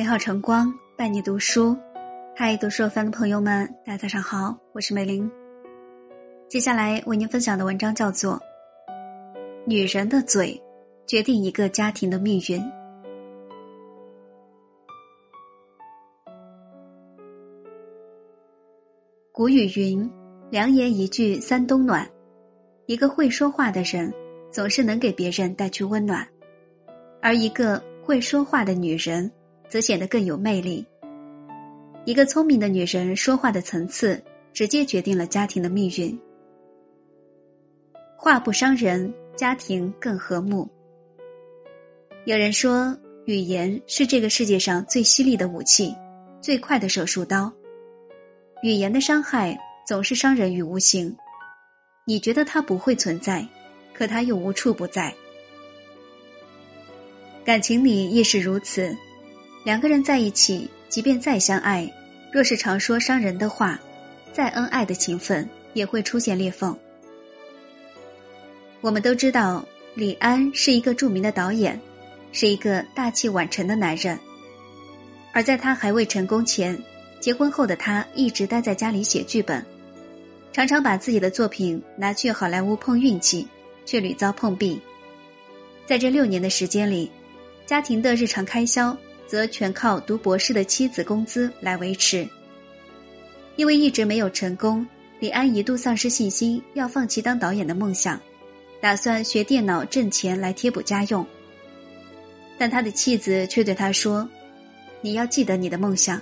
[0.00, 1.76] 美好晨光伴你读书，
[2.34, 5.30] 嗨，读书的朋友们，大家早上好，我是美玲。
[6.48, 8.32] 接下来为您分享的文章叫做
[9.66, 10.58] 《女人的嘴
[11.06, 12.58] 决定一个家庭的命运》。
[19.30, 20.10] 古语云
[20.50, 22.08] ：“良言一句三冬暖。”
[22.88, 24.10] 一个会说话的人，
[24.50, 26.26] 总是能给别人带去温暖；
[27.20, 29.30] 而一个会说话的女人，
[29.70, 30.84] 则显得更有魅力。
[32.04, 36.18] 一个聪明的女人说话的层次，直接决定了家庭的命运。
[38.16, 40.68] 话不伤人，家庭更和睦。
[42.26, 42.94] 有人说，
[43.24, 45.94] 语言是这个世界上最犀利的武器，
[46.40, 47.50] 最快的手术刀。
[48.62, 51.16] 语言的伤害总是伤人于无形。
[52.06, 53.46] 你觉得它不会存在，
[53.94, 55.14] 可它又无处不在。
[57.44, 58.94] 感情里亦是如此，
[59.62, 61.90] 两个人在一起，即便再相爱，
[62.32, 63.78] 若是常说伤人的话，
[64.32, 66.76] 再恩爱的情分也会出现裂缝。
[68.80, 71.78] 我们都知道，李安是一个著名的导演，
[72.32, 74.18] 是一个大器晚成的男人。
[75.32, 76.76] 而在他还未成功前，
[77.20, 79.64] 结婚后的他一直待在家里写剧本。
[80.52, 83.46] 常常把自己的作品拿去好莱坞碰运气，
[83.84, 84.80] 却屡遭碰壁。
[85.86, 87.10] 在这六年的时间里，
[87.66, 88.96] 家庭的日常开销
[89.30, 92.28] 则全靠读博士的妻子工资来维持。
[93.54, 94.84] 因为一直没有成功，
[95.20, 98.20] 李安一度丧失信心，要放弃当导演的梦想，
[98.80, 101.24] 打算学电脑挣钱来贴补家用。
[102.58, 104.28] 但他的妻子却对他说
[105.00, 106.20] ：“你要记得你的梦想，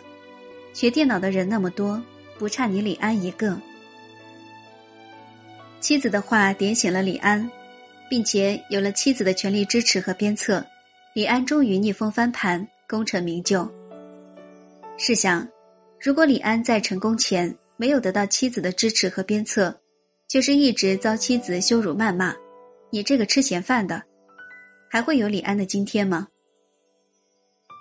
[0.75, 2.03] 学电脑的人那么多，
[2.39, 3.59] 不差你李安一个。”
[5.81, 7.51] 妻子的话点醒了李安，
[8.11, 10.63] 并且有了妻子的全力支持和鞭策，
[11.15, 13.71] 李安终于逆风翻盘，功成名就。
[14.97, 15.47] 试想，
[16.01, 19.79] 如果李安在成功前没有得到妻子的支持和鞭策，
[20.27, 22.35] 就是一直遭妻子羞辱谩骂，
[22.91, 24.03] 你这个吃闲饭的，
[24.89, 26.27] 还会有李安的今天吗？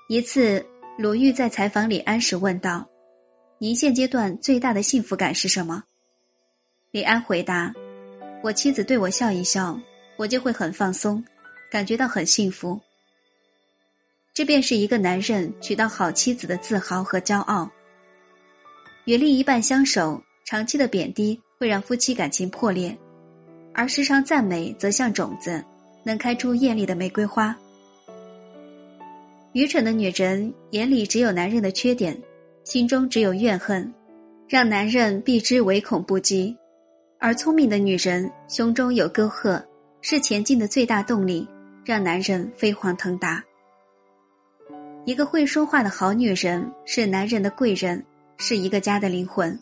[0.09, 0.63] 一次，
[0.97, 2.87] 鲁豫在采访李安时问道
[3.59, 5.83] ：“您现阶段最大的幸福感是什么？”
[6.91, 7.73] 李安回答。
[8.43, 9.77] 我妻子对我笑一笑，
[10.15, 11.23] 我就会很放松，
[11.71, 12.79] 感觉到很幸福。
[14.37, 17.67] 这便是一个男人娶到好妻子的自豪和骄傲。
[19.05, 22.95] 与另一半相守，长期的贬低会让夫妻感情破裂，
[23.73, 25.65] 而时常赞美则像种子，
[26.03, 27.57] 能开出艳丽的玫瑰花。
[29.53, 32.15] 愚蠢的女人眼里只有男人的缺点，
[32.63, 33.91] 心中只有怨恨，
[34.47, 36.55] 让男人避之唯恐不及。
[37.19, 39.59] 而聪明的女人胸中有沟壑，
[40.01, 41.47] 是前进的最大动力，
[41.83, 43.43] 让男人飞黄腾达。
[45.07, 49.57] 一个会说话的好女人是男人的贵人，是一个家的灵魂。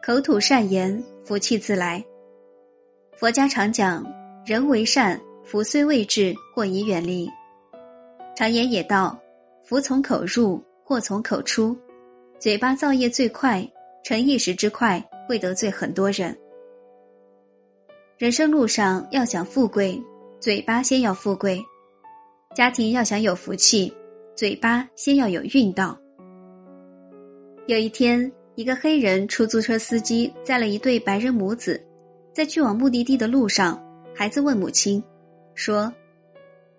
[0.00, 2.04] 口吐善言，福气自来。
[3.16, 4.06] 佛家常讲，
[4.46, 7.28] 人为善，福虽未至，祸已远离。
[8.36, 9.18] 常言也道，
[9.64, 11.76] 福从口入，祸从口出。
[12.38, 13.68] 嘴巴造业最快，
[14.04, 15.04] 成一时之快。
[15.26, 16.38] 会得罪很多人。
[18.16, 20.00] 人生路上要想富贵，
[20.38, 21.58] 嘴巴先要富贵；
[22.54, 23.92] 家庭要想有福气，
[24.36, 25.98] 嘴巴先要有运道。
[27.66, 31.82] 有一天，一个黑人出租车司机载了一对白人母子，
[32.32, 33.82] 在去往目的地的路上，
[34.14, 35.02] 孩子问母亲
[35.56, 35.92] 说：“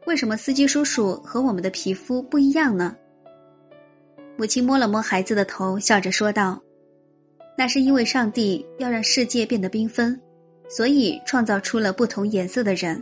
[0.08, 2.96] 为什么司机叔叔和我们的皮肤不一样呢？”
[4.38, 6.58] 母亲摸了摸孩子的头，笑着说道。
[7.58, 10.18] 那是因为上帝要让世界变得缤纷，
[10.70, 13.02] 所以创造出了不同颜色的人。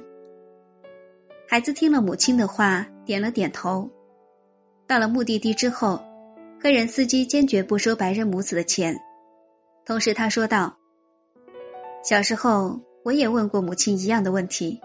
[1.53, 3.87] 孩子听了母亲的话，点了点头。
[4.87, 6.03] 到了目的地之后，
[6.59, 8.99] 黑人司机坚决不收白人母子的钱，
[9.85, 10.75] 同时他说道
[12.03, 14.81] ：“小时候我也问过母亲一样的问题，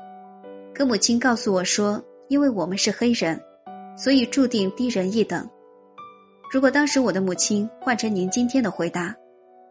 [0.74, 3.40] 可母亲告诉我说，因为我们是黑人，
[3.96, 5.48] 所以注定低人一等。
[6.52, 9.16] 如果当时我的母亲换成您今天的回答。”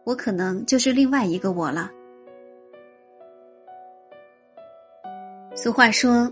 [0.02, 1.92] 我可能就是另外一个我了。
[5.54, 6.28] 俗话说：“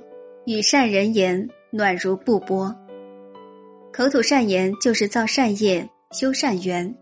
[0.47, 2.73] 与善人言，暖如布帛。”
[3.93, 6.95] 口吐善言就是造善业、修善缘。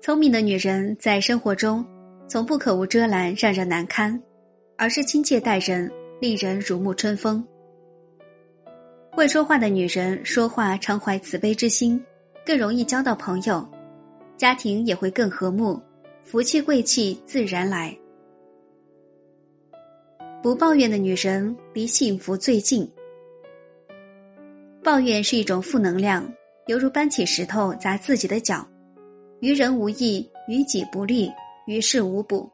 [0.00, 1.84] 聪明的女人在生活中
[2.26, 4.18] 从不口无遮拦、让人难堪，
[4.78, 7.46] 而是亲切待人，令人如沐春风。
[9.12, 12.02] 会说话的女人说话常怀慈悲之心，
[12.46, 13.68] 更容易交到朋友。
[14.38, 15.78] 家庭也会更和睦，
[16.22, 17.94] 福气贵气自然来。
[20.42, 22.90] 不抱怨的女人离幸福最近。
[24.82, 26.26] 抱怨是一种负能量，
[26.66, 28.66] 犹如搬起石头砸自己的脚，
[29.40, 31.30] 于人无益，于己不利，
[31.66, 32.50] 于事无补。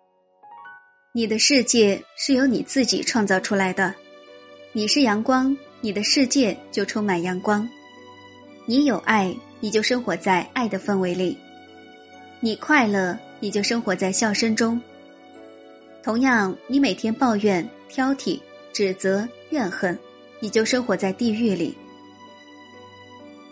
[1.14, 3.94] 你的世界是由你自己创造出来的，
[4.72, 7.66] 你是阳光，你的世界就充满阳光。
[8.64, 11.36] 你有爱，你就生活在爱的氛围里；
[12.40, 14.80] 你快乐，你就生活在笑声中。
[16.02, 18.40] 同样，你每天抱怨、挑剔、
[18.72, 19.98] 指责、怨恨，
[20.40, 21.74] 你就生活在地狱里。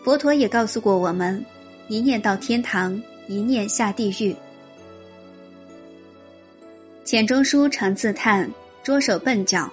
[0.03, 1.43] 佛陀也告诉过我们：
[1.87, 4.35] 一念到天堂，一念下地狱。
[7.03, 8.49] 钱钟书常自叹
[8.83, 9.71] 捉手笨脚，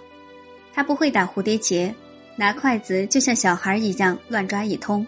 [0.72, 1.94] 他不会打蝴蝶结，
[2.36, 5.06] 拿筷子就像小孩一样乱抓一通，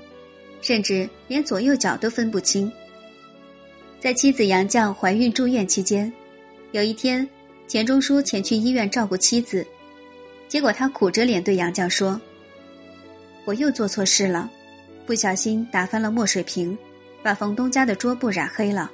[0.60, 2.70] 甚至连左右脚都分不清。
[4.00, 6.12] 在妻子杨绛怀孕住院期间，
[6.72, 7.26] 有一天，
[7.66, 9.66] 钱钟书前去医院照顾妻子，
[10.48, 12.20] 结果他苦着脸对杨绛说
[13.44, 14.50] ：“我又做错事了，
[15.06, 16.76] 不小心打翻了墨水瓶，
[17.22, 18.90] 把房东家的桌布染黑了。”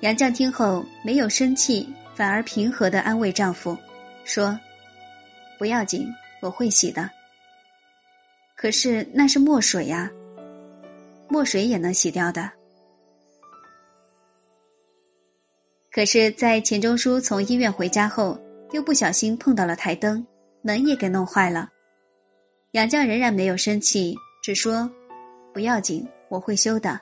[0.00, 3.76] 杨绛听后没有生气，反而平和的安慰丈夫，
[4.24, 4.58] 说
[5.58, 6.08] ：“不要紧，
[6.40, 7.08] 我会洗的。”
[8.56, 10.10] 可是那是墨水呀，
[11.28, 12.50] 墨水也能洗掉的。
[15.96, 18.38] 可是，在钱钟书从医院回家后，
[18.72, 20.22] 又不小心碰到了台灯，
[20.60, 21.70] 门也给弄坏了。
[22.72, 24.90] 杨绛仍然没有生气，只说
[25.54, 27.00] ：“不要紧，我会修的。”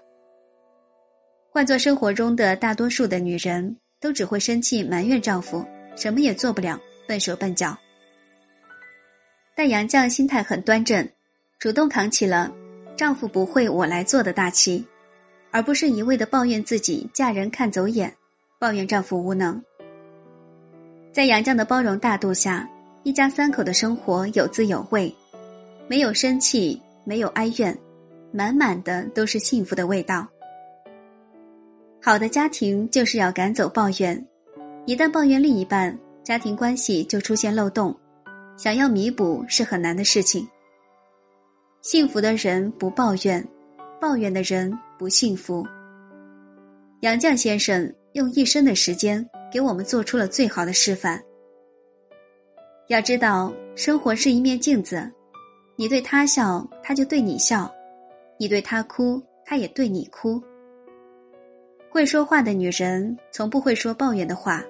[1.51, 5.67] 换做生活中的大多数的女人，都只会生气埋怨丈夫，
[5.97, 7.77] 什么也做不了，笨手笨脚。
[9.57, 11.05] 但杨绛心态很端正，
[11.59, 12.49] 主动扛起了
[12.97, 14.87] 丈夫不会我来做的大旗，
[15.51, 18.15] 而不是一味的抱怨自己嫁人看走眼，
[18.65, 19.63] 抱怨丈夫无能。
[21.13, 22.67] 在杨绛的包容大度下，
[23.03, 25.15] 一家三口的生活有滋有味，
[25.87, 27.79] 没有生气，没有哀怨，
[28.33, 30.27] 满满的都是幸福的味道。
[32.03, 34.27] 好的家庭就是要赶走抱怨，
[34.87, 37.95] 一旦抱怨另一半，家庭关系就出现漏洞，
[38.57, 40.49] 想要弥补是很难的事情。
[41.83, 43.47] 幸福的人不抱怨，
[44.01, 45.67] 抱怨的人不幸福。
[47.01, 51.21] 杨绛先生用一生的时间给我们做出了最好的示范。
[52.87, 55.11] 要知道，生活是一面镜子，
[55.75, 57.69] 你对他笑，他就对你笑；
[58.39, 60.41] 你对他哭，他也对你哭。
[61.91, 64.63] 会说话的女人从不会说抱怨的话，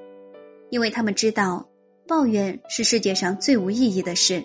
[0.71, 1.67] 因为她们知道，
[2.09, 4.43] 抱怨是世界上最无意义的事。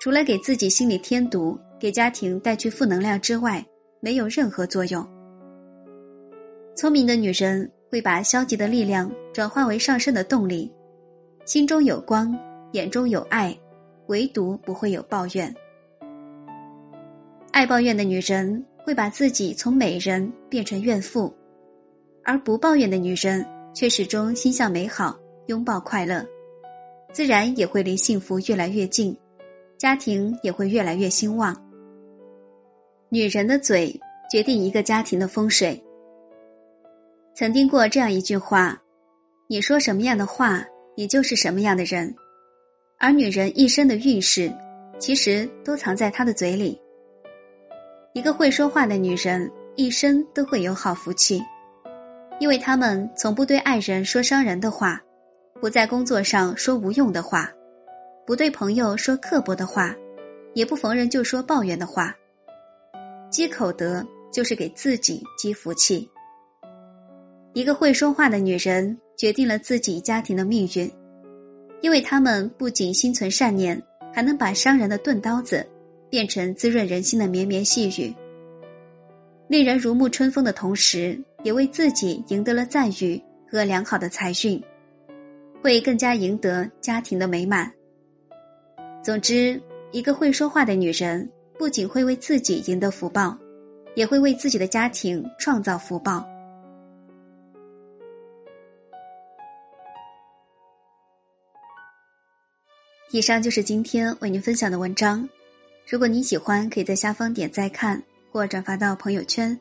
[0.00, 3.64] 除了给自己心里添堵，给家庭带去负能量之外，
[3.98, 5.04] 没有任何作用。
[6.76, 10.72] 聪明的女人会把消极的力量转化为上升的动力，
[11.44, 12.32] 心中有光，
[12.72, 13.56] 眼中有爱，
[14.06, 15.52] 唯独不会有抱怨。
[17.50, 21.34] 爱抱怨的女人会把自己从美人变成怨妇。
[22.22, 23.44] 而不抱怨的女人，
[23.74, 26.24] 却始终心向美好，拥抱快乐，
[27.12, 29.16] 自然也会离幸福越来越近，
[29.78, 31.56] 家庭也会越来越兴旺。
[33.08, 33.98] 女人的嘴
[34.30, 35.82] 决定一个家庭的风水。
[37.34, 38.76] 曾听过这样一句话
[39.48, 40.64] ：“你说什么样的话，
[40.96, 42.14] 你就是什么样的人。”
[42.98, 44.52] 而女人一生的运势，
[44.98, 46.78] 其实都藏在她的嘴里。
[48.12, 51.42] 一个会说话的女人，一生都会有好福气。
[52.40, 55.00] 因为他们从不对爱人说伤人的话，
[55.60, 57.50] 不在工作上说无用的话，
[58.26, 59.94] 不对朋友说刻薄的话，
[60.54, 62.14] 也不逢人就说抱怨的话。
[63.30, 66.10] 积口德就是给自己积福气。
[67.52, 70.90] 一个会说话的女人决定了自己家庭的命运，
[71.80, 73.80] 因为他们不仅心存善念，
[74.12, 75.66] 还能把伤人的钝刀子
[76.08, 78.14] 变成滋润人心的绵绵细雨。
[79.48, 84.62] 令人如沐春风的同时，也为自己赢得了赞誉和良好的财运，
[85.60, 87.68] 会更加赢得家庭的美满。
[89.02, 91.28] 总之，一个会说话的女人，
[91.58, 93.36] 不仅会为自己赢得福报，
[93.96, 96.24] 也会为自己的家庭创造福报。
[103.12, 105.28] 以上就是今天为您分享的文章，
[105.84, 108.00] 如果您喜欢，可以在下方点再看。
[108.32, 109.58] 或转发到朋友圈。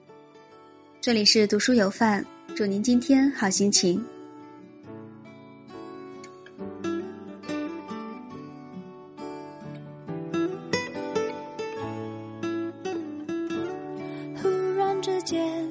[1.02, 2.24] 这里是读书有范，
[2.56, 4.06] 祝您今天好心情。
[14.36, 15.68] 忽然之间，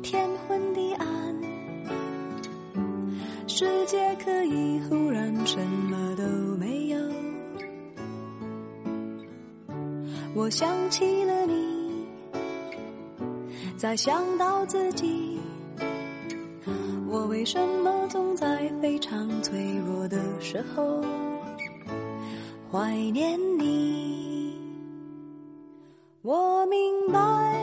[0.00, 1.08] 天昏地暗，
[3.48, 5.03] 世界可以忽
[5.44, 6.24] 什么都
[6.56, 6.98] 没有。
[10.34, 12.06] 我想起了你，
[13.76, 15.38] 再想到自己，
[17.08, 21.02] 我为什么总在非常脆弱的时候
[22.72, 24.58] 怀念你？
[26.22, 27.53] 我明白，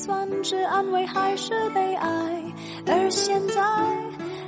[0.00, 2.08] 算是安慰还是悲哀？
[2.86, 3.62] 而现在，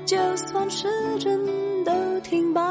[0.07, 1.39] 就算时针
[1.85, 2.63] 都停摆，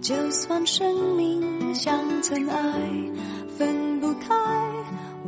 [0.00, 2.72] 就算生命像尘埃，
[3.58, 4.34] 分不开，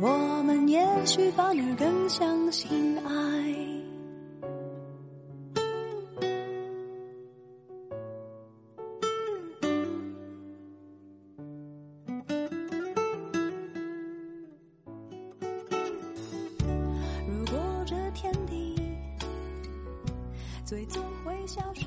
[0.01, 3.62] 我们也许反而更相信爱。
[20.73, 21.85] 最终会消失，